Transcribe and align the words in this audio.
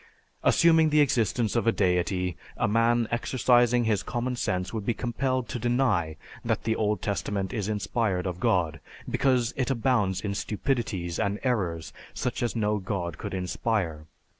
Assuming 0.41 0.89
the 0.89 0.99
existence 0.99 1.55
of 1.55 1.67
a 1.67 1.71
deity, 1.71 2.35
a 2.57 2.67
man 2.67 3.07
exercising 3.11 3.83
his 3.83 4.01
common 4.01 4.35
sense 4.35 4.73
would 4.73 4.83
be 4.83 4.95
compelled 4.95 5.47
to 5.49 5.59
deny 5.59 6.17
that 6.43 6.63
the 6.63 6.75
Old 6.75 7.03
Testament 7.03 7.53
is 7.53 7.69
inspired 7.69 8.25
of 8.25 8.39
God, 8.39 8.79
because 9.07 9.53
it 9.55 9.69
abounds 9.69 10.19
in 10.21 10.33
stupidities 10.33 11.19
and 11.19 11.39
errors 11.43 11.93
such 12.15 12.41
as 12.41 12.55
no 12.55 12.79
god 12.79 13.19
could 13.19 13.35
inspire. 13.35 14.07